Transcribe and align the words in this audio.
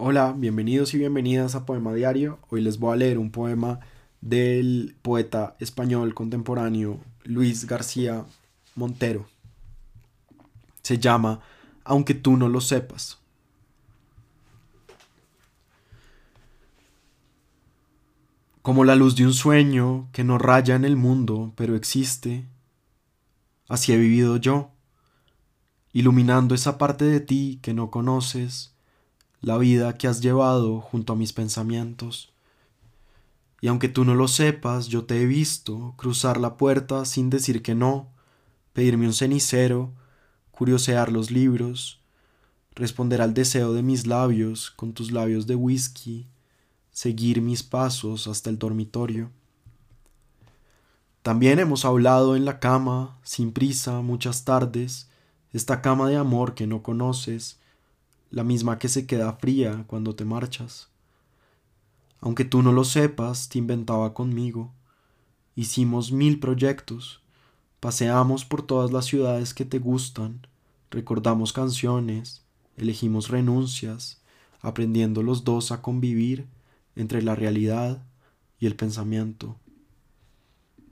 Hola, 0.00 0.32
bienvenidos 0.32 0.94
y 0.94 0.98
bienvenidas 0.98 1.56
a 1.56 1.66
Poema 1.66 1.92
Diario. 1.92 2.38
Hoy 2.50 2.60
les 2.60 2.78
voy 2.78 2.92
a 2.92 2.96
leer 2.96 3.18
un 3.18 3.32
poema 3.32 3.80
del 4.20 4.94
poeta 5.02 5.56
español 5.58 6.14
contemporáneo 6.14 7.00
Luis 7.24 7.66
García 7.66 8.24
Montero. 8.76 9.26
Se 10.82 10.98
llama 10.98 11.40
Aunque 11.82 12.14
tú 12.14 12.36
no 12.36 12.48
lo 12.48 12.60
sepas. 12.60 13.18
Como 18.62 18.84
la 18.84 18.94
luz 18.94 19.16
de 19.16 19.26
un 19.26 19.34
sueño 19.34 20.08
que 20.12 20.22
no 20.22 20.38
raya 20.38 20.76
en 20.76 20.84
el 20.84 20.94
mundo, 20.94 21.52
pero 21.56 21.74
existe, 21.74 22.46
así 23.68 23.92
he 23.92 23.96
vivido 23.96 24.36
yo, 24.36 24.70
iluminando 25.92 26.54
esa 26.54 26.78
parte 26.78 27.04
de 27.04 27.18
ti 27.18 27.58
que 27.62 27.74
no 27.74 27.90
conoces, 27.90 28.77
la 29.40 29.58
vida 29.58 29.96
que 29.96 30.08
has 30.08 30.20
llevado 30.20 30.80
junto 30.80 31.12
a 31.12 31.16
mis 31.16 31.32
pensamientos. 31.32 32.32
Y 33.60 33.68
aunque 33.68 33.88
tú 33.88 34.04
no 34.04 34.14
lo 34.14 34.28
sepas, 34.28 34.88
yo 34.88 35.04
te 35.04 35.20
he 35.20 35.26
visto 35.26 35.94
cruzar 35.96 36.38
la 36.38 36.56
puerta 36.56 37.04
sin 37.04 37.30
decir 37.30 37.62
que 37.62 37.74
no, 37.74 38.08
pedirme 38.72 39.06
un 39.06 39.14
cenicero, 39.14 39.92
curiosear 40.50 41.10
los 41.10 41.30
libros, 41.30 42.00
responder 42.74 43.20
al 43.20 43.34
deseo 43.34 43.72
de 43.72 43.82
mis 43.82 44.06
labios 44.06 44.70
con 44.70 44.92
tus 44.92 45.10
labios 45.10 45.46
de 45.46 45.56
whisky, 45.56 46.26
seguir 46.92 47.40
mis 47.40 47.62
pasos 47.62 48.28
hasta 48.28 48.50
el 48.50 48.58
dormitorio. 48.58 49.30
También 51.22 51.58
hemos 51.58 51.84
hablado 51.84 52.36
en 52.36 52.44
la 52.44 52.60
cama, 52.60 53.18
sin 53.22 53.52
prisa, 53.52 54.00
muchas 54.00 54.44
tardes, 54.44 55.08
esta 55.52 55.82
cama 55.82 56.08
de 56.08 56.16
amor 56.16 56.54
que 56.54 56.66
no 56.66 56.82
conoces, 56.82 57.58
la 58.30 58.44
misma 58.44 58.78
que 58.78 58.88
se 58.88 59.06
queda 59.06 59.32
fría 59.34 59.84
cuando 59.86 60.14
te 60.14 60.24
marchas. 60.24 60.88
Aunque 62.20 62.44
tú 62.44 62.62
no 62.62 62.72
lo 62.72 62.84
sepas, 62.84 63.48
te 63.48 63.58
inventaba 63.58 64.12
conmigo. 64.14 64.72
Hicimos 65.54 66.12
mil 66.12 66.40
proyectos, 66.40 67.20
paseamos 67.80 68.44
por 68.44 68.62
todas 68.62 68.92
las 68.92 69.06
ciudades 69.06 69.54
que 69.54 69.64
te 69.64 69.78
gustan, 69.78 70.46
recordamos 70.90 71.52
canciones, 71.52 72.42
elegimos 72.76 73.28
renuncias, 73.28 74.20
aprendiendo 74.60 75.22
los 75.22 75.44
dos 75.44 75.72
a 75.72 75.82
convivir 75.82 76.46
entre 76.96 77.22
la 77.22 77.34
realidad 77.34 78.02
y 78.58 78.66
el 78.66 78.76
pensamiento. 78.76 79.56